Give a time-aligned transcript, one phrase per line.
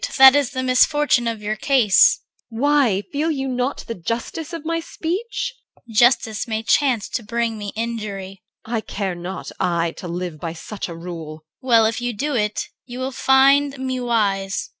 [0.17, 2.21] That is the misfortune of your case.
[2.51, 2.57] EL.
[2.59, 3.03] Why?
[3.11, 5.53] Feel you not the justice of my speech?
[5.85, 5.93] CHR.
[5.93, 8.41] Justice may chance to bring me injury.
[8.67, 8.73] EL.
[8.77, 11.43] I care not, I, to live by such a rule.
[11.61, 11.67] CHR.
[11.67, 14.69] Well, if you do it, you will find me wise.
[14.69, 14.69] EL.